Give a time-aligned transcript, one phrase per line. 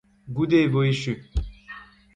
[0.35, 1.13] Goude e vo echu.